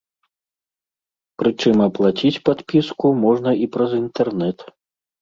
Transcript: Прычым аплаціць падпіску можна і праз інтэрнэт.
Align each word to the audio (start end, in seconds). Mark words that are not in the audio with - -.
Прычым 1.43 1.77
аплаціць 1.87 2.33
падпіску 2.51 3.15
можна 3.23 3.49
і 3.63 3.73
праз 3.77 3.91
інтэрнэт. 4.03 4.57